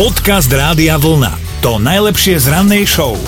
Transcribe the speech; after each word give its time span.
Podcast 0.00 0.48
Rádia 0.48 0.96
Vlna. 0.96 1.60
To 1.60 1.76
najlepšie 1.76 2.40
z 2.40 2.48
rannej 2.48 2.88
show. 2.88 3.20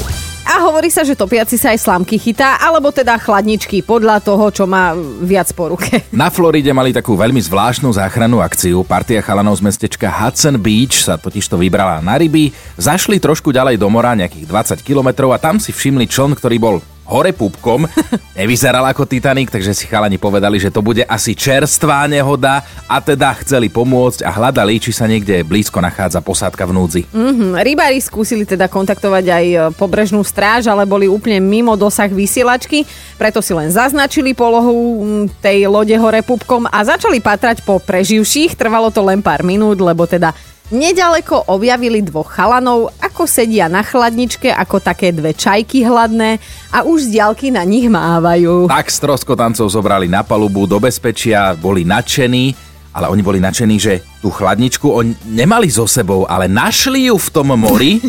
A 0.49 0.57
hovorí 0.65 0.89
sa, 0.89 1.05
že 1.05 1.13
topiaci 1.13 1.61
sa 1.61 1.77
aj 1.77 1.85
slámky 1.85 2.17
chytá, 2.17 2.57
alebo 2.65 2.89
teda 2.89 3.21
chladničky, 3.21 3.85
podľa 3.85 4.25
toho, 4.25 4.49
čo 4.49 4.65
má 4.65 4.97
viac 5.21 5.53
po 5.53 5.69
ruke. 5.69 6.01
Na 6.17 6.33
Floride 6.33 6.73
mali 6.73 6.97
takú 6.97 7.13
veľmi 7.13 7.45
zvláštnu 7.45 7.93
záchrannú 7.93 8.41
akciu. 8.41 8.89
Partia 8.89 9.21
chalanov 9.21 9.61
z 9.61 9.69
mestečka 9.69 10.09
Hudson 10.09 10.57
Beach 10.57 10.97
sa 10.97 11.21
totižto 11.21 11.61
vybrala 11.61 12.01
na 12.01 12.17
ryby, 12.17 12.57
zašli 12.81 13.21
trošku 13.21 13.53
ďalej 13.53 13.77
do 13.77 13.93
mora, 13.93 14.17
nejakých 14.17 14.49
20 14.49 14.81
kilometrov 14.81 15.29
a 15.37 15.37
tam 15.37 15.61
si 15.61 15.77
všimli 15.77 16.09
čln, 16.09 16.33
ktorý 16.41 16.57
bol 16.57 16.81
hore 17.13 17.37
pupkom. 17.37 17.85
Nevyzeral 18.41 18.89
ako 18.89 19.05
Titanic, 19.05 19.53
takže 19.53 19.77
si 19.77 19.85
chalani 19.85 20.17
povedali, 20.17 20.57
že 20.57 20.73
to 20.73 20.81
bude 20.81 21.05
asi 21.05 21.37
čerstvá 21.37 22.09
nehoda 22.09 22.65
a 22.89 22.97
teda 23.05 23.37
chceli 23.45 23.69
pomôcť 23.69 24.25
a 24.25 24.33
hľadali, 24.33 24.81
či 24.81 24.97
sa 24.97 25.05
niekde 25.05 25.45
blízko 25.45 25.85
nachádza 25.85 26.25
posádka 26.25 26.65
v 26.65 26.73
núdzi. 26.73 27.03
Mm-hmm. 27.13 27.53
Rybári 27.61 28.01
skúsili 28.01 28.49
teda 28.49 28.73
kontaktovať 28.73 29.25
aj 29.29 29.47
e, 29.53 29.59
pobrežnú 29.77 30.25
stráž, 30.25 30.73
ale 30.73 30.89
boli 30.89 31.05
úplne 31.05 31.45
mimo 31.45 31.77
dosah 31.77 32.09
vysielačky, 32.09 32.89
preto 33.21 33.45
si 33.45 33.53
len 33.53 33.69
zaznačili 33.69 34.33
polohu 34.33 35.29
tej 35.45 35.69
lode 35.69 35.95
hore 36.01 36.25
pupkom 36.25 36.65
a 36.73 36.81
začali 36.81 37.21
patrať 37.21 37.61
po 37.69 37.77
preživších. 37.77 38.57
Trvalo 38.57 38.89
to 38.89 39.05
len 39.05 39.21
pár 39.21 39.45
minút, 39.45 39.77
lebo 39.77 40.09
teda 40.09 40.33
Nedaleko 40.73 41.53
objavili 41.53 42.01
dvoch 42.01 42.33
chalanov, 42.33 42.97
ako 42.97 43.29
sedia 43.29 43.69
na 43.69 43.85
chladničke, 43.85 44.49
ako 44.49 44.81
také 44.81 45.13
dve 45.13 45.37
čajky 45.37 45.85
hladné 45.85 46.41
a 46.73 46.81
už 46.89 47.13
z 47.13 47.21
diaľky 47.21 47.53
na 47.53 47.61
nich 47.61 47.93
mávajú. 47.93 48.73
Tak 48.73 48.89
stroskotancov 48.89 49.69
zobrali 49.69 50.09
na 50.09 50.25
palubu 50.25 50.65
do 50.65 50.81
bezpečia, 50.81 51.53
boli 51.53 51.85
nadšení, 51.85 52.57
ale 52.97 53.13
oni 53.13 53.21
boli 53.21 53.37
nadšení, 53.37 53.77
že 53.77 54.01
tú 54.25 54.33
chladničku 54.33 54.89
oni 54.89 55.13
nemali 55.29 55.69
so 55.69 55.85
sebou, 55.85 56.25
ale 56.25 56.49
našli 56.49 57.13
ju 57.13 57.21
v 57.21 57.29
tom 57.29 57.53
mori 57.53 58.01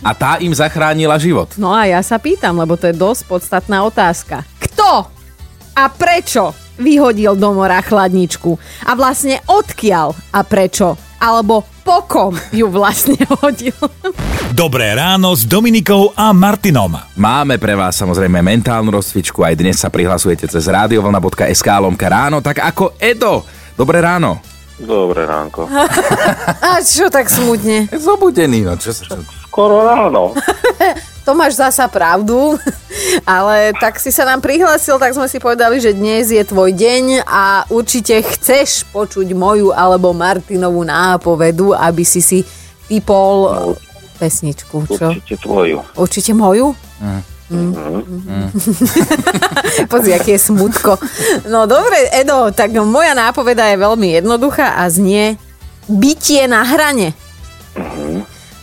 a 0.00 0.16
tá 0.16 0.40
im 0.40 0.56
zachránila 0.56 1.20
život. 1.20 1.52
No 1.60 1.68
a 1.68 1.84
ja 1.84 2.00
sa 2.00 2.16
pýtam, 2.16 2.56
lebo 2.56 2.80
to 2.80 2.88
je 2.88 2.96
dosť 2.96 3.28
podstatná 3.28 3.84
otázka. 3.84 4.40
Kto 4.56 5.04
a 5.76 5.84
prečo 5.92 6.56
vyhodil 6.80 7.36
do 7.36 7.52
mora 7.52 7.84
chladničku? 7.84 8.56
A 8.88 8.96
vlastne 8.96 9.44
odkiaľ 9.44 10.16
a 10.32 10.40
prečo? 10.48 10.96
Alebo 11.20 11.75
pokom 11.86 12.34
ju 12.50 12.66
vlastne 12.66 13.14
hodil. 13.38 13.78
Dobré 14.50 14.98
ráno 14.98 15.30
s 15.38 15.46
Dominikou 15.46 16.10
a 16.18 16.34
Martinom. 16.34 16.98
Máme 17.14 17.62
pre 17.62 17.78
vás 17.78 17.94
samozrejme 17.94 18.42
mentálnu 18.42 18.90
rozcvičku, 18.90 19.46
aj 19.46 19.54
dnes 19.54 19.78
sa 19.78 19.86
prihlasujete 19.86 20.50
cez 20.50 20.66
radiovlna.sk 20.66 21.68
lomka 21.78 22.10
ráno, 22.10 22.42
tak 22.42 22.58
ako 22.58 22.98
Edo. 22.98 23.46
Dobré 23.78 24.02
ráno. 24.02 24.42
Dobré 24.76 25.24
ránko. 25.24 25.70
A 26.66 26.82
čo 26.82 27.06
tak 27.08 27.30
smutne? 27.30 27.88
Zobudený, 27.94 28.66
no 28.66 28.74
čo 28.76 28.90
sa... 28.90 29.06
Čo... 29.06 29.22
Skoro 29.46 29.86
ráno. 29.86 30.34
to 31.26 31.34
máš 31.34 31.58
zasa 31.58 31.90
pravdu, 31.90 32.54
ale 33.26 33.74
tak 33.82 33.98
si 33.98 34.14
sa 34.14 34.22
nám 34.22 34.38
prihlásil, 34.38 34.94
tak 35.02 35.10
sme 35.10 35.26
si 35.26 35.42
povedali, 35.42 35.82
že 35.82 35.90
dnes 35.90 36.30
je 36.30 36.38
tvoj 36.46 36.70
deň 36.70 37.26
a 37.26 37.66
určite 37.66 38.14
chceš 38.22 38.86
počuť 38.94 39.34
moju 39.34 39.74
alebo 39.74 40.14
Martinovú 40.14 40.86
nápovedu, 40.86 41.74
aby 41.74 42.06
si 42.06 42.22
si 42.22 42.46
typol 42.86 43.34
no, 43.50 43.74
pesničku. 44.22 44.86
Čo? 44.86 45.10
Určite 45.10 45.34
tvoju. 45.42 45.82
Určite 45.98 46.30
moju? 46.30 46.78
Mm. 47.02 47.22
Mm. 47.46 47.74
Mm. 48.26 48.48
Pozri, 49.90 50.14
aký 50.14 50.38
je 50.38 50.40
smutko. 50.46 50.98
No 51.50 51.66
dobre, 51.66 52.06
Edo, 52.14 52.54
tak 52.54 52.70
moja 52.74 53.14
nápoveda 53.18 53.70
je 53.74 53.82
veľmi 53.82 54.18
jednoduchá 54.22 54.78
a 54.78 54.86
znie 54.86 55.38
bytie 55.90 56.46
na 56.46 56.62
hrane. 56.62 57.18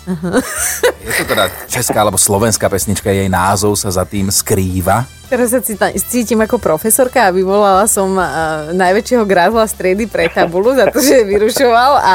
Mm-hmm. 0.03 0.35
Je 1.03 1.13
to 1.15 1.23
teda 1.23 1.45
česká 1.71 2.03
alebo 2.03 2.19
slovenská 2.19 2.67
pesnička, 2.67 3.07
jej 3.07 3.31
názov 3.31 3.79
sa 3.79 3.87
za 3.87 4.03
tým 4.03 4.27
skrýva. 4.27 5.07
Teraz 5.31 5.49
sa 5.49 5.63
cítim 5.97 6.37
ako 6.43 6.61
profesorka 6.61 7.25
a 7.25 7.33
vyvolala 7.33 7.89
som 7.89 8.11
uh, 8.13 8.69
najväčšieho 8.75 9.23
grázla 9.25 9.66
striedy 9.66 10.05
pre 10.05 10.29
tabulu 10.29 10.75
za 10.78 10.91
to, 10.94 11.01
že 11.01 11.25
vyrušoval 11.25 11.97
a 11.97 12.13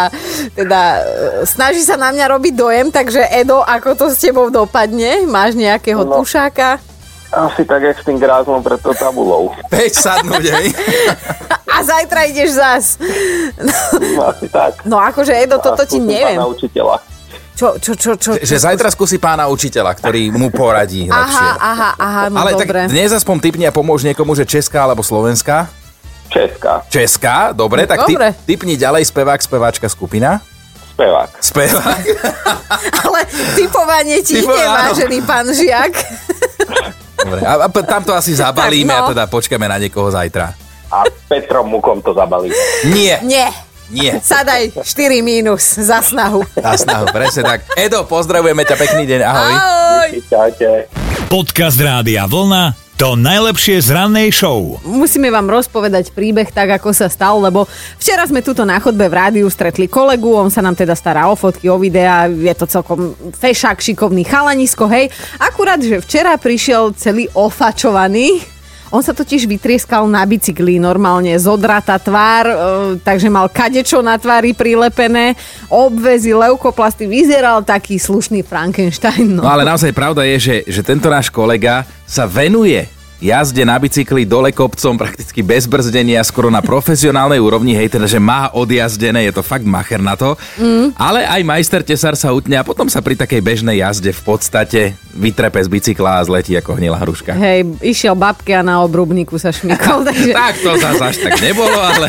teda 0.55 0.81
uh, 0.81 1.03
snaží 1.43 1.83
sa 1.83 1.99
na 1.99 2.15
mňa 2.15 2.25
robiť 2.31 2.55
dojem, 2.55 2.87
takže 2.95 3.27
Edo, 3.35 3.65
ako 3.65 3.99
to 3.99 4.07
s 4.13 4.23
tebou 4.23 4.53
dopadne? 4.53 5.27
Máš 5.27 5.59
nejakého 5.59 6.05
no. 6.05 6.23
tušáka? 6.23 6.79
Asi 7.29 7.65
tak, 7.65 7.83
jak 7.85 7.97
s 7.99 8.05
tým 8.09 8.17
grázlom 8.17 8.65
pred 8.65 8.81
to 8.81 8.95
tabulou. 8.97 9.53
Peď 9.69 9.93
sadnúť, 9.93 10.45
hej? 10.49 10.67
A 11.79 11.85
zajtra 11.85 12.25
ideš 12.27 12.57
zas. 12.57 12.85
No, 14.17 14.27
asi 14.27 14.51
tak. 14.51 14.83
No 14.83 14.99
akože 14.99 15.31
Edo, 15.31 15.63
toto 15.63 15.87
ti 15.87 16.03
neviem. 16.03 16.41
učiteľa. 16.41 17.18
Čo, 17.59 17.75
čo, 17.83 17.99
čo, 17.99 18.15
čo, 18.15 18.31
že, 18.39 18.47
že 18.47 18.57
zajtra 18.63 18.87
skúsi 18.95 19.19
pána 19.19 19.51
učiteľa, 19.51 19.99
ktorý 19.99 20.31
mu 20.31 20.47
poradí 20.55 21.11
lepšie. 21.11 21.43
Aha, 21.43 21.59
aha, 21.59 21.91
aha, 21.99 22.23
no 22.31 22.39
Ale 22.39 22.55
dobre. 22.55 22.87
tak 22.87 22.95
dnes 22.95 23.11
aspoň 23.11 23.37
typni 23.43 23.67
a 23.67 23.75
pomôž 23.75 24.07
niekomu, 24.07 24.39
že 24.39 24.47
česká 24.47 24.87
alebo 24.87 25.03
slovenská. 25.03 25.67
Česká. 26.31 26.87
Česká, 26.87 27.51
dobre, 27.51 27.83
no, 27.83 27.91
tak 27.91 28.07
dobre. 28.07 28.31
Typ, 28.47 28.63
typni 28.63 28.79
ďalej 28.79 29.11
spevák, 29.11 29.43
speváčka, 29.43 29.91
skupina. 29.91 30.39
Spevák. 30.95 31.31
Spevák. 31.43 32.05
Ale 33.03 33.21
typovanie 33.59 34.23
ti 34.23 34.39
Typo, 34.39 34.55
ide, 34.55 34.63
vážený 34.63 35.19
pán 35.27 35.51
Žiak. 35.51 35.93
Dobre, 37.27 37.41
a, 37.43 37.67
a 37.67 37.69
tam 37.83 38.03
to 38.07 38.15
asi 38.15 38.39
zabalíme 38.39 38.95
tak, 38.95 39.03
no. 39.03 39.07
a 39.07 39.11
teda 39.11 39.25
počkáme 39.27 39.67
na 39.67 39.83
niekoho 39.83 40.07
zajtra. 40.07 40.55
A 40.95 41.03
Petrom 41.27 41.67
Mukom 41.67 41.99
to 42.07 42.15
zabalí. 42.15 42.55
Nie. 42.95 43.19
Nie. 43.27 43.51
Nie. 43.89 44.21
Sadaj 44.21 44.77
4 44.85 45.25
mínus 45.25 45.81
za 45.81 46.05
snahu. 46.05 46.45
Za 46.53 46.77
snahu, 46.77 47.09
presne 47.09 47.43
tak. 47.45 47.59
Edo, 47.73 48.05
pozdravujeme 48.05 48.61
ťa, 48.65 48.77
pekný 48.77 49.05
deň, 49.09 49.21
ahoj. 49.25 49.53
Ahoj. 49.53 50.11
Čaute. 50.29 50.71
Podcast 51.29 51.81
Rádia 51.81 52.29
Vlna 52.29 52.89
to 52.99 53.15
najlepšie 53.15 53.79
z 53.79 53.95
rannej 53.95 54.35
show. 54.35 54.75
Musíme 54.83 55.31
vám 55.31 55.47
rozpovedať 55.47 56.11
príbeh 56.11 56.51
tak, 56.51 56.83
ako 56.83 56.91
sa 56.91 57.07
stal, 57.07 57.39
lebo 57.39 57.63
včera 57.95 58.27
sme 58.27 58.43
tuto 58.43 58.67
na 58.67 58.83
chodbe 58.83 59.07
v 59.07 59.15
rádiu 59.15 59.47
stretli 59.47 59.87
kolegu, 59.87 60.35
on 60.35 60.51
sa 60.51 60.67
nám 60.67 60.75
teda 60.75 60.99
stará 60.99 61.31
o 61.31 61.39
fotky, 61.39 61.71
o 61.71 61.79
videá, 61.79 62.27
je 62.27 62.51
to 62.59 62.67
celkom 62.67 63.15
fešák, 63.39 63.79
šikovný 63.79 64.27
chalanisko, 64.27 64.91
hej. 64.91 65.15
Akurát, 65.39 65.79
že 65.79 66.03
včera 66.03 66.35
prišiel 66.43 66.91
celý 66.99 67.31
ofačovaný, 67.39 68.43
on 68.91 69.05
sa 69.05 69.13
totiž 69.13 69.47
vytrieskal 69.47 70.09
na 70.09 70.25
bicykli, 70.25 70.81
normálne 70.81 71.37
zodrata 71.37 71.97
tvár, 72.01 72.45
e, 72.49 72.57
takže 73.01 73.29
mal 73.29 73.47
kadečo 73.53 74.01
na 74.01 74.17
tvári 74.17 74.53
prilepené, 74.57 75.37
obvezy, 75.71 76.33
leukoplasty, 76.33 77.05
vyzeral 77.07 77.63
taký 77.63 78.01
slušný 78.01 78.43
Frankenstein. 78.43 79.39
No. 79.39 79.45
no 79.45 79.51
ale 79.51 79.65
naozaj 79.65 79.93
pravda 79.93 80.25
je, 80.25 80.37
že, 80.37 80.57
že 80.67 80.81
tento 80.81 81.13
náš 81.13 81.29
kolega 81.29 81.85
sa 82.09 82.25
venuje 82.25 82.98
jazde 83.19 83.67
na 83.67 83.75
bicykli 83.79 84.23
dole 84.23 84.55
kopcom 84.55 84.95
prakticky 84.95 85.43
bez 85.43 85.67
brzdenia, 85.67 86.23
skoro 86.23 86.51
na 86.51 86.63
profesionálnej 86.63 87.43
úrovni, 87.43 87.75
hej, 87.75 87.91
teda, 87.99 88.07
že 88.07 88.23
má 88.23 88.51
odjazdené, 88.55 89.27
je 89.27 89.35
to 89.35 89.43
fakt 89.43 89.67
macher 89.67 89.99
na 89.99 90.15
to. 90.15 90.39
Mm. 90.59 90.95
Ale 90.95 91.27
aj 91.27 91.43
majster 91.43 91.83
tesar 91.83 92.15
sa 92.15 92.31
utne 92.31 92.59
a 92.59 92.67
potom 92.67 92.87
sa 92.87 93.03
pri 93.03 93.19
takej 93.19 93.43
bežnej 93.43 93.83
jazde 93.83 94.15
v 94.15 94.23
podstate 94.23 94.95
vytrepe 95.19 95.59
z 95.59 95.69
bicykla 95.69 96.23
a 96.23 96.27
zletí 96.27 96.55
ako 96.55 96.79
hnilá 96.79 96.99
hruška. 97.03 97.35
Hej, 97.35 97.67
išiel 97.83 98.15
babke 98.15 98.55
a 98.55 98.63
na 98.63 98.87
obrubníku 98.87 99.35
sa 99.37 99.51
šmykol. 99.51 100.05
Takže... 100.09 100.31
tak 100.31 100.55
to 100.63 100.71
zase 100.79 101.03
až 101.03 101.17
tak 101.27 101.35
nebolo, 101.43 101.75
ale... 101.75 102.07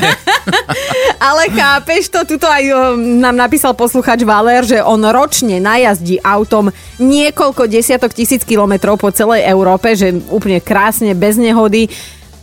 ale 1.30 1.44
chápeš 1.52 2.10
to, 2.12 2.20
tuto 2.26 2.46
aj 2.46 2.64
nám 2.98 3.36
napísal 3.36 3.74
posluchač 3.74 4.22
Valer, 4.22 4.62
že 4.62 4.78
on 4.82 5.02
ročne 5.10 5.58
najazdí 5.58 6.22
autom 6.22 6.70
niekoľko 7.00 7.66
desiatok 7.66 8.12
tisíc 8.12 8.44
kilometrov 8.44 9.00
po 9.00 9.10
celej 9.10 9.48
Európe, 9.48 9.96
že 9.96 10.12
úplne 10.30 10.60
krásne 10.60 10.99
krásne, 11.00 11.16
bez 11.16 11.40
nehody 11.40 11.88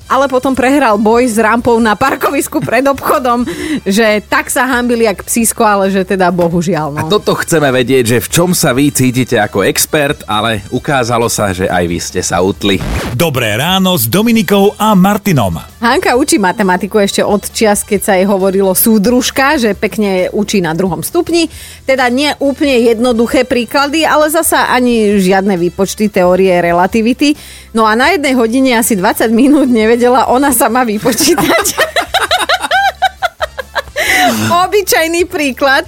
ale 0.06 0.31
potom 0.31 0.55
prehral 0.55 0.94
boj 1.03 1.27
s 1.27 1.34
rampou 1.34 1.83
na 1.83 1.99
parkovisku 1.99 2.62
pred 2.62 2.87
obchodom, 2.87 3.43
že 3.83 4.22
tak 4.31 4.47
sa 4.47 4.62
hambili 4.62 5.03
jak 5.03 5.27
psísko, 5.27 5.67
ale 5.67 5.91
že 5.91 6.06
teda 6.06 6.31
bohužiaľ. 6.31 6.94
No. 6.94 6.99
A 7.03 7.11
toto 7.11 7.34
chceme 7.34 7.75
vedieť, 7.75 8.14
že 8.14 8.19
v 8.23 8.31
čom 8.31 8.55
sa 8.55 8.70
vy 8.70 8.94
cítite 8.94 9.35
ako 9.35 9.67
expert, 9.67 10.23
ale 10.31 10.62
ukázalo 10.70 11.26
sa, 11.26 11.50
že 11.50 11.67
aj 11.67 11.85
vy 11.91 11.99
ste 11.99 12.23
sa 12.23 12.38
utli. 12.38 12.79
Dobré 13.19 13.58
ráno 13.58 13.99
s 13.99 14.06
Dominikou 14.06 14.79
a 14.79 14.94
Martinom. 14.94 15.58
Hanka 15.76 16.17
učí 16.17 16.40
matematiku 16.40 16.96
ešte 16.96 17.20
od 17.20 17.52
čias, 17.52 17.84
keď 17.84 18.00
sa 18.00 18.17
jej 18.17 18.25
hovorilo 18.25 18.73
súdružka, 18.73 19.61
že 19.61 19.76
pekne 19.76 20.32
učí 20.32 20.64
na 20.64 20.73
druhom 20.73 21.05
stupni. 21.05 21.52
Teda 21.84 22.08
nie 22.08 22.32
úplne 22.40 22.81
jednoduché 22.81 23.44
príklady, 23.44 24.08
ale 24.08 24.32
zasa 24.32 24.73
ani 24.73 25.20
žiadne 25.20 25.52
výpočty 25.61 26.08
teórie 26.08 26.64
relativity. 26.64 27.37
No 27.76 27.84
a 27.84 27.93
na 27.93 28.17
jednej 28.17 28.32
hodine 28.32 28.81
asi 28.81 28.96
20 28.96 29.28
minút 29.37 29.69
nevedela 29.69 30.32
ona 30.32 30.49
sama 30.49 30.81
vypočítať. 30.88 31.76
Obyčajný 34.64 35.29
príklad 35.29 35.84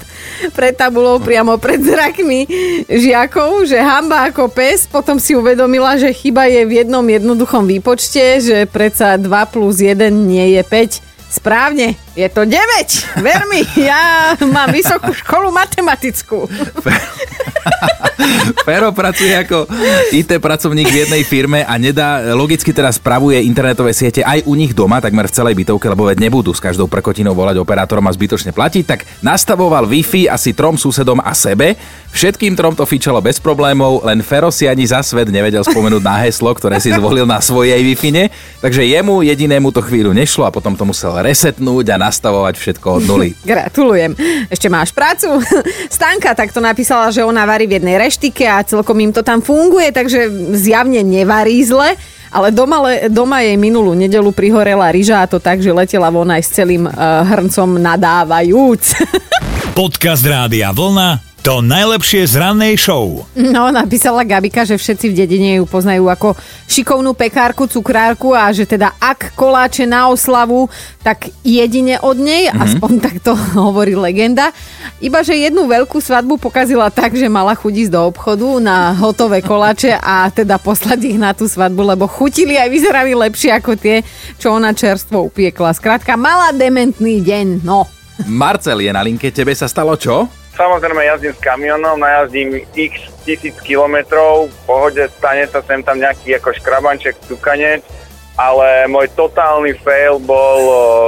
pred 0.55 0.75
tabulou 0.75 1.19
priamo 1.19 1.58
pred 1.58 1.81
zrakmi 1.82 2.46
žiakov, 2.87 3.67
že 3.67 3.79
hamba 3.79 4.31
ako 4.31 4.50
pes, 4.50 4.87
potom 4.87 5.19
si 5.19 5.35
uvedomila, 5.35 5.99
že 5.99 6.14
chyba 6.14 6.46
je 6.46 6.62
v 6.67 6.73
jednom 6.85 7.05
jednoduchom 7.05 7.67
výpočte, 7.67 8.40
že 8.43 8.67
predsa 8.70 9.19
2 9.19 9.29
plus 9.52 9.82
1 9.82 10.11
nie 10.11 10.58
je 10.58 10.62
5 10.64 11.08
Správne, 11.29 11.93
je 12.17 12.25
to 12.32 12.49
9. 12.49 13.20
Ver 13.20 13.44
mi, 13.52 13.61
ja 13.76 14.32
mám 14.49 14.73
vysokú 14.73 15.12
školu 15.12 15.52
matematickú. 15.52 16.49
Fero 18.67 18.91
pracuje 18.91 19.32
ako 19.35 19.69
IT 20.11 20.43
pracovník 20.43 20.88
v 20.91 20.99
jednej 21.06 21.23
firme 21.23 21.62
a 21.62 21.75
nedá, 21.79 22.35
logicky 22.35 22.75
teraz 22.75 22.99
spravuje 22.99 23.38
internetové 23.47 23.94
siete 23.94 24.26
aj 24.26 24.44
u 24.47 24.59
nich 24.59 24.75
doma, 24.75 24.99
takmer 24.99 25.31
v 25.31 25.35
celej 25.35 25.55
bytovke, 25.55 25.87
lebo 25.87 26.09
veď 26.09 26.19
nebudú 26.26 26.50
s 26.50 26.62
každou 26.62 26.91
prkotinou 26.91 27.32
volať 27.32 27.61
operátorom 27.62 28.05
a 28.06 28.12
zbytočne 28.12 28.50
platiť, 28.50 28.85
tak 28.85 29.06
nastavoval 29.23 29.87
Wi-Fi 29.87 30.31
asi 30.31 30.53
trom 30.53 30.75
susedom 30.75 31.23
a 31.23 31.32
sebe. 31.32 31.79
Všetkým 32.09 32.56
trom 32.56 32.73
to 32.73 32.88
fičalo 32.88 33.20
bez 33.20 33.38
problémov, 33.38 34.03
len 34.03 34.25
Fero 34.25 34.49
si 34.49 34.65
ani 34.65 34.88
za 34.88 35.05
svet 35.05 35.29
nevedel 35.29 35.62
spomenúť 35.62 36.03
na 36.03 36.17
heslo, 36.25 36.50
ktoré 36.56 36.81
si 36.81 36.88
zvolil 36.91 37.29
na 37.29 37.38
svojej 37.38 37.79
Wi-Fi, 37.85 38.32
takže 38.65 38.82
jemu 38.82 39.23
jedinému 39.23 39.69
to 39.70 39.85
chvíľu 39.85 40.17
nešlo 40.17 40.49
a 40.49 40.55
potom 40.55 40.75
to 40.75 40.88
musel 40.88 41.15
resetnúť 41.20 41.94
a 41.94 41.97
nastavovať 42.00 42.55
všetko 42.56 42.87
od 42.99 43.03
nuly. 43.05 43.31
Gratulujem. 43.49 44.17
Ešte 44.49 44.67
máš 44.73 44.91
prácu? 44.91 45.38
Stanka 45.97 46.32
takto 46.32 46.59
napísala, 46.59 47.12
že 47.12 47.23
ona 47.23 47.44
varí 47.44 47.69
v 47.69 47.79
jednej 47.79 48.00
reštike 48.08 48.49
a 48.49 48.64
celkom 48.64 48.96
im 49.05 49.12
to 49.12 49.20
tam 49.20 49.44
funguje, 49.44 49.93
takže 49.93 50.32
zjavne 50.56 51.05
nevarí 51.05 51.60
zle. 51.60 51.93
Ale 52.28 52.52
doma, 52.52 52.84
le, 52.84 53.08
doma 53.08 53.40
jej 53.40 53.56
minulú 53.56 53.96
nedelu 53.96 54.28
prihorela 54.37 54.93
ryža 54.93 55.25
a 55.25 55.28
to 55.28 55.40
tak, 55.40 55.64
že 55.64 55.72
letela 55.72 56.12
von 56.12 56.28
aj 56.28 56.44
s 56.44 56.52
celým 56.52 56.84
uh, 56.84 57.25
hrncom 57.25 57.81
nadávajúc. 57.81 58.84
Podcast 59.78 60.25
Rádia 60.28 60.69
Vlna 60.72 61.28
to 61.43 61.64
najlepšie 61.64 62.26
z 62.26 62.35
rannej 62.37 62.75
show. 62.76 63.25
No, 63.32 63.70
napísala 63.70 64.26
Gabika, 64.26 64.67
že 64.67 64.76
všetci 64.76 65.06
v 65.08 65.17
dedine 65.25 65.50
ju 65.62 65.64
poznajú 65.64 66.11
ako 66.11 66.35
šikovnú 66.67 67.14
pekárku, 67.14 67.70
cukrárku 67.70 68.35
a 68.35 68.50
že 68.50 68.67
teda 68.67 68.93
ak 68.99 69.32
koláče 69.38 69.87
na 69.87 70.11
oslavu, 70.11 70.67
tak 71.00 71.31
jedine 71.46 71.96
od 72.02 72.19
nej, 72.19 72.50
mm-hmm. 72.50 72.64
aspoň 72.64 72.93
takto 73.00 73.32
hovorí 73.67 73.94
legenda. 73.94 74.50
Iba, 74.99 75.23
že 75.23 75.38
jednu 75.38 75.70
veľkú 75.70 76.02
svadbu 76.02 76.43
pokazila 76.43 76.90
tak, 76.90 77.14
že 77.14 77.31
mala 77.31 77.55
chuť 77.55 77.87
ísť 77.87 77.93
do 77.94 78.00
obchodu 78.11 78.58
na 78.58 78.93
hotové 78.99 79.41
koláče 79.41 79.94
a 79.94 80.26
teda 80.29 80.58
poslať 80.58 81.00
ich 81.06 81.19
na 81.19 81.32
tú 81.32 81.46
svadbu, 81.46 81.94
lebo 81.94 82.11
chutili 82.11 82.58
aj 82.58 82.69
vyzerali 82.69 83.14
lepšie 83.14 83.55
ako 83.56 83.79
tie, 83.79 84.02
čo 84.37 84.52
ona 84.52 84.75
čerstvo 84.75 85.31
upiekla. 85.31 85.70
Skrátka, 85.73 86.19
mala 86.19 86.50
dementný 86.50 87.23
deň, 87.23 87.62
no. 87.62 87.87
Marcel 88.26 88.82
je 88.82 88.91
na 88.91 89.06
linke, 89.06 89.31
tebe 89.31 89.55
sa 89.55 89.70
stalo 89.70 89.94
čo? 89.94 90.26
Samozrejme 90.58 91.06
jazdím 91.06 91.34
s 91.34 91.38
kamionom, 91.38 92.02
najazdím 92.02 92.66
x 92.75 93.06
tisíc 93.22 93.55
kilometrov, 93.62 94.50
v 94.50 94.58
pohode 94.66 95.06
stane 95.14 95.46
sa 95.46 95.62
sem 95.62 95.87
tam 95.87 96.02
nejaký 96.02 96.34
ako 96.34 96.50
škrabanček, 96.50 97.14
tukanec, 97.31 97.87
ale 98.34 98.90
môj 98.90 99.06
totálny 99.14 99.78
fail 99.78 100.19
bol 100.19 100.62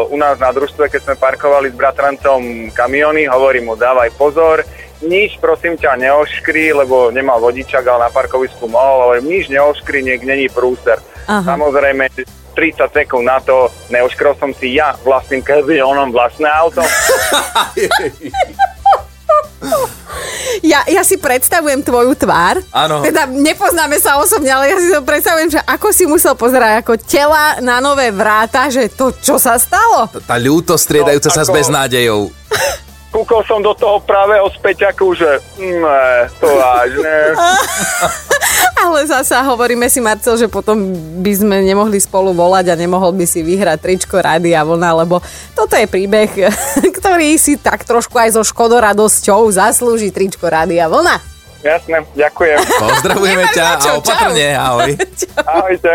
u 0.07 0.15
nás 0.15 0.39
na 0.39 0.55
družstve, 0.55 0.87
keď 0.87 1.01
sme 1.03 1.15
parkovali 1.19 1.75
s 1.75 1.75
bratrancom 1.75 2.71
kamiony, 2.71 3.27
hovorím 3.27 3.71
mu 3.71 3.75
dávaj 3.75 4.15
pozor, 4.15 4.63
nič 5.03 5.35
prosím 5.43 5.75
ťa 5.75 5.99
neoškri, 5.99 6.71
lebo 6.71 7.11
nemal 7.11 7.43
vodičak, 7.43 7.83
ale 7.91 8.07
na 8.07 8.11
parkovisku 8.15 8.71
mohol, 8.71 9.11
ale 9.11 9.15
nič 9.19 9.51
neoškri, 9.51 10.07
nech 10.07 10.23
není 10.23 10.47
prúser. 10.47 11.03
Aha. 11.27 11.43
Samozrejme, 11.43 12.07
30 12.55 12.87
sekúnd 12.87 13.27
na 13.27 13.43
to 13.43 13.67
neoškrol 13.91 14.39
som 14.39 14.55
si 14.55 14.79
ja 14.79 14.95
vlastným 15.03 15.43
kamionom 15.43 16.15
vlastné 16.15 16.47
auto. 16.47 16.87
Ja, 20.61 20.85
ja 20.85 21.03
si 21.07 21.17
predstavujem 21.17 21.81
tvoju 21.81 22.13
tvár. 22.19 22.61
Áno. 22.75 23.01
Teda 23.01 23.25
nepoznáme 23.25 23.97
sa 23.97 24.21
osobne, 24.21 24.51
ale 24.53 24.75
ja 24.75 24.77
si 24.77 24.89
to 24.93 25.01
predstavujem, 25.01 25.49
že 25.57 25.61
ako 25.65 25.89
si 25.95 26.05
musel 26.05 26.37
pozerať 26.37 26.85
ako 26.85 27.01
tela 27.01 27.57
na 27.65 27.81
nové 27.81 28.13
vráta, 28.13 28.69
že 28.69 28.93
to 28.93 29.15
čo 29.17 29.41
sa 29.41 29.57
stalo? 29.57 30.11
Tá 30.27 30.37
ľúto 30.37 30.77
striedajúca 30.77 31.33
no, 31.33 31.37
sa 31.39 31.43
ako... 31.47 31.49
s 31.49 31.57
beznádejou. 31.57 32.21
Kúkol 33.11 33.43
som 33.43 33.59
do 33.59 33.75
toho 33.75 33.99
pravého 34.07 34.47
späťaku, 34.55 35.19
že 35.19 35.43
ne, 35.59 36.31
to 36.39 36.47
vážne. 36.47 37.15
Ale 38.81 39.05
zasa 39.05 39.45
hovoríme 39.45 39.87
si, 39.93 40.01
Marcel, 40.01 40.41
že 40.41 40.49
potom 40.49 40.93
by 41.21 41.33
sme 41.37 41.57
nemohli 41.61 42.01
spolu 42.01 42.33
volať 42.33 42.73
a 42.73 42.81
nemohol 42.81 43.13
by 43.13 43.29
si 43.29 43.45
vyhrať 43.45 43.79
tričko 43.81 44.17
Rádia 44.19 44.65
Vlna, 44.65 45.05
lebo 45.05 45.21
toto 45.53 45.77
je 45.77 45.85
príbeh, 45.85 46.31
ktorý 46.99 47.37
si 47.37 47.61
tak 47.61 47.85
trošku 47.85 48.17
aj 48.17 48.41
so 48.41 48.43
škodoradosťou 48.43 49.53
zaslúži 49.53 50.09
tričko 50.09 50.49
Rádia 50.49 50.89
Vlna. 50.89 51.21
Jasné, 51.61 52.01
ďakujem. 52.17 52.57
Pozdravujeme 52.57 53.45
ťa 53.53 53.65
a 53.77 53.93
opatrne, 54.01 54.49
ahoj. 54.57 54.91
Ahojte. 55.61 55.93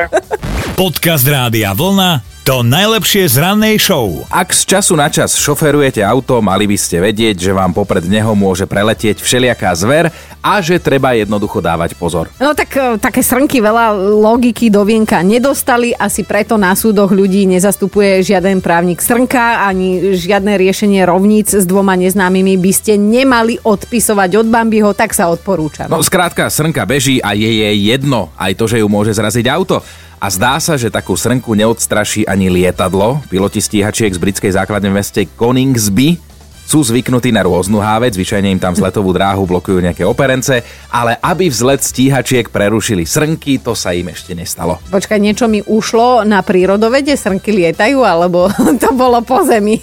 Podcast 0.78 1.26
Rádia 1.26 1.74
Vlna 1.74 2.35
to 2.46 2.62
najlepšie 2.62 3.26
z 3.26 3.42
rannej 3.42 3.82
show. 3.82 4.22
Ak 4.30 4.54
z 4.54 4.70
času 4.70 4.94
na 4.94 5.10
čas 5.10 5.34
šoferujete 5.34 6.06
auto, 6.06 6.46
mali 6.46 6.70
by 6.70 6.78
ste 6.78 7.02
vedieť, 7.02 7.42
že 7.42 7.50
vám 7.50 7.74
popred 7.74 8.06
neho 8.06 8.38
môže 8.38 8.70
preletieť 8.70 9.18
všelijaká 9.18 9.74
zver 9.74 10.14
a 10.46 10.62
že 10.62 10.78
treba 10.78 11.18
jednoducho 11.18 11.58
dávať 11.58 11.98
pozor. 11.98 12.30
No 12.38 12.54
tak 12.54 12.70
e, 12.78 13.02
také 13.02 13.26
srnky 13.26 13.66
veľa 13.66 13.98
logiky 13.98 14.70
do 14.70 14.86
vienka 14.86 15.26
nedostali, 15.26 15.90
asi 15.98 16.22
preto 16.22 16.54
na 16.54 16.78
súdoch 16.78 17.10
ľudí 17.10 17.50
nezastupuje 17.50 18.22
žiaden 18.22 18.62
právnik 18.62 19.02
srnka 19.02 19.66
ani 19.66 20.14
žiadne 20.14 20.54
riešenie 20.54 21.02
rovníc 21.02 21.50
s 21.50 21.66
dvoma 21.66 21.98
neznámymi 21.98 22.62
by 22.62 22.72
ste 22.78 22.94
nemali 23.02 23.58
odpisovať 23.58 24.30
od 24.38 24.48
Bambiho, 24.54 24.94
tak 24.94 25.18
sa 25.18 25.34
odporúčam. 25.34 25.90
No 25.90 26.06
skrátka, 26.06 26.46
srnka 26.54 26.86
beží 26.86 27.18
a 27.26 27.34
je 27.34 27.50
jej 27.50 27.78
jedno, 27.90 28.30
aj 28.38 28.54
to, 28.54 28.70
že 28.70 28.86
ju 28.86 28.86
môže 28.86 29.18
zraziť 29.18 29.50
auto. 29.50 29.82
A 30.20 30.28
zdá 30.32 30.58
sa, 30.58 30.80
že 30.80 30.90
takú 30.90 31.14
srnku 31.14 31.54
neodstraší 31.54 32.26
ani 32.26 32.50
lietadlo. 32.50 33.22
Piloti 33.30 33.62
stíhačiek 33.62 34.16
z 34.16 34.20
britskej 34.20 34.52
základne 34.56 34.90
v 34.90 34.98
meste 34.98 35.22
Coningsby 35.38 36.25
sú 36.66 36.82
zvyknutí 36.82 37.30
na 37.30 37.46
rôznu 37.46 37.78
hávec, 37.78 38.18
zvyčajne 38.18 38.50
im 38.50 38.60
tam 38.60 38.74
z 38.74 38.82
letovú 38.82 39.14
dráhu 39.14 39.46
blokujú 39.46 39.78
nejaké 39.80 40.02
operence, 40.02 40.66
ale 40.90 41.16
aby 41.22 41.46
vzlet 41.48 41.86
stíhačiek 41.86 42.50
prerušili 42.50 43.06
srnky, 43.06 43.62
to 43.62 43.78
sa 43.78 43.94
im 43.94 44.10
ešte 44.10 44.34
nestalo. 44.34 44.82
Počkaj, 44.90 45.22
niečo 45.22 45.46
mi 45.46 45.62
ušlo 45.62 46.26
na 46.26 46.42
prírodovede, 46.42 47.14
srnky 47.14 47.54
lietajú, 47.54 48.02
alebo 48.02 48.50
to 48.84 48.90
bolo 48.98 49.22
po 49.22 49.46
zemi? 49.46 49.78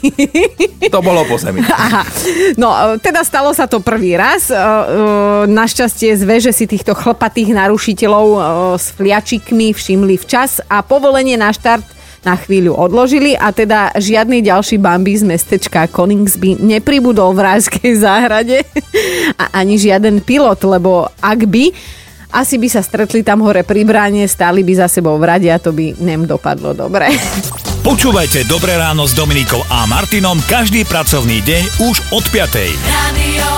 To 0.90 0.98
bolo 0.98 1.22
po 1.22 1.38
zemi. 1.38 1.62
Aha. 1.70 2.02
No, 2.58 2.98
teda 2.98 3.22
stalo 3.22 3.54
sa 3.54 3.70
to 3.70 3.78
prvý 3.78 4.18
raz. 4.18 4.50
E, 4.50 4.58
e, 4.58 4.60
našťastie 5.46 6.18
zve, 6.18 6.42
že 6.42 6.50
si 6.50 6.66
týchto 6.66 6.98
chlpatých 6.98 7.54
narušiteľov 7.54 8.26
e, 8.26 8.38
s 8.82 8.90
fliačikmi 8.98 9.70
všimli 9.70 10.18
včas 10.18 10.58
a 10.66 10.82
povolenie 10.82 11.38
na 11.38 11.54
štart 11.54 12.01
na 12.22 12.38
chvíľu 12.38 12.78
odložili 12.78 13.34
a 13.34 13.50
teda 13.50 13.90
žiadny 13.98 14.46
ďalší 14.46 14.78
Bambi 14.78 15.18
z 15.18 15.26
mestečka 15.26 15.90
Coningsby 15.90 16.54
nepribudol 16.58 17.34
v 17.34 17.42
rajskej 17.42 17.92
záhrade 17.98 18.62
a 19.42 19.50
ani 19.58 19.78
žiaden 19.78 20.22
pilot, 20.22 20.62
lebo 20.62 21.10
ak 21.18 21.40
by 21.50 21.74
asi 22.32 22.56
by 22.56 22.68
sa 22.70 22.80
stretli 22.80 23.20
tam 23.20 23.44
hore 23.44 23.60
pri 23.60 23.84
bráne, 23.84 24.24
stáli 24.24 24.64
by 24.64 24.72
za 24.72 24.88
sebou 24.88 25.20
v 25.20 25.28
rade 25.28 25.48
a 25.52 25.60
to 25.60 25.68
by 25.76 25.92
nem 26.00 26.24
dopadlo 26.24 26.72
dobre. 26.72 27.12
Počúvajte 27.84 28.48
Dobré 28.48 28.78
ráno 28.78 29.04
s 29.04 29.12
Dominikou 29.12 29.60
a 29.68 29.84
Martinom 29.90 30.40
každý 30.48 30.86
pracovný 30.88 31.44
deň 31.44 31.62
už 31.92 31.96
od 32.14 32.24
5. 32.30 32.56
Radio 32.88 33.48